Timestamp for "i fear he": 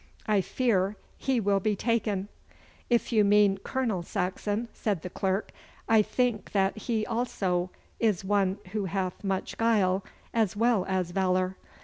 0.25-1.39